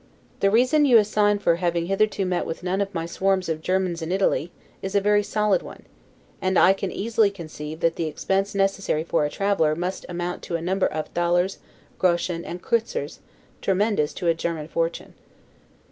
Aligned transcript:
The 0.39 0.49
reason 0.49 0.85
you 0.85 0.97
assign 0.97 1.37
for 1.37 1.57
having 1.57 1.85
hitherto 1.85 2.25
met 2.25 2.47
with 2.47 2.63
none 2.63 2.81
of 2.81 2.91
my 2.91 3.05
swarms 3.05 3.47
of 3.49 3.61
Germans 3.61 4.01
in 4.01 4.11
Italy, 4.11 4.51
is 4.81 4.95
a 4.95 4.99
very 4.99 5.21
solid 5.21 5.61
one; 5.61 5.83
and 6.41 6.57
I 6.57 6.73
can 6.73 6.91
easily 6.91 7.29
conceive, 7.29 7.81
that 7.81 7.97
the 7.97 8.05
expense 8.07 8.55
necessary 8.55 9.03
for 9.03 9.25
a 9.25 9.29
traveler 9.29 9.75
must 9.75 10.07
amount 10.09 10.41
to 10.41 10.55
a 10.55 10.59
number 10.61 10.87
of 10.87 11.09
thalers, 11.09 11.59
groschen, 11.99 12.43
and 12.43 12.63
kreutzers, 12.63 13.19
tremendous 13.61 14.11
to 14.13 14.27
a 14.27 14.33
German 14.33 14.67
fortune. 14.69 15.13